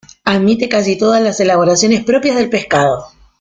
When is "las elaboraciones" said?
1.21-2.03